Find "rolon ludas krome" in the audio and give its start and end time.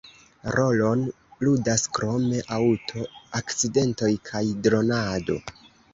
0.53-2.41